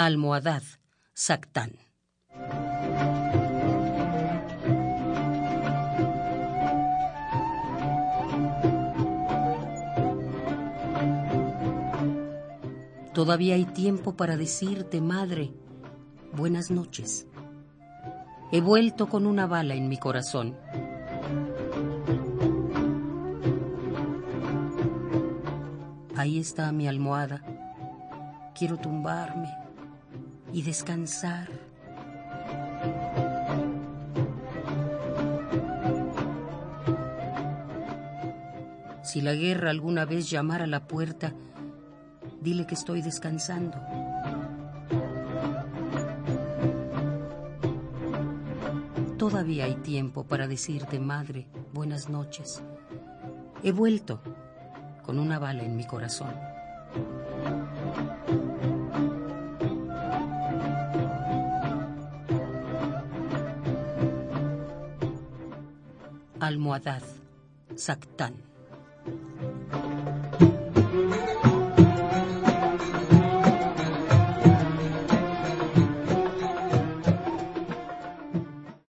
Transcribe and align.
Almohadad, 0.00 0.62
Sactán. 1.12 1.72
Todavía 13.12 13.56
hay 13.56 13.64
tiempo 13.64 14.16
para 14.16 14.36
decirte, 14.36 15.00
madre, 15.00 15.52
buenas 16.32 16.70
noches. 16.70 17.26
He 18.52 18.60
vuelto 18.60 19.08
con 19.08 19.26
una 19.26 19.48
bala 19.48 19.74
en 19.74 19.88
mi 19.88 19.98
corazón. 19.98 20.56
Ahí 26.14 26.38
está 26.38 26.70
mi 26.70 26.86
almohada. 26.86 27.42
Quiero 28.54 28.76
tumbarme 28.76 29.67
y 30.52 30.62
descansar. 30.62 31.48
Si 39.02 39.22
la 39.22 39.34
guerra 39.34 39.70
alguna 39.70 40.04
vez 40.04 40.28
llamara 40.28 40.64
a 40.64 40.66
la 40.66 40.86
puerta, 40.86 41.32
dile 42.42 42.66
que 42.66 42.74
estoy 42.74 43.00
descansando. 43.00 43.78
Todavía 49.16 49.64
hay 49.64 49.76
tiempo 49.76 50.24
para 50.24 50.46
decirte, 50.46 51.00
madre, 51.00 51.46
buenas 51.72 52.08
noches. 52.08 52.62
He 53.62 53.72
vuelto 53.72 54.20
con 55.02 55.18
una 55.18 55.38
bala 55.38 55.64
en 55.64 55.76
mi 55.76 55.86
corazón. 55.86 56.34
Almohadad, 66.40 67.02
Sactán. 67.74 68.34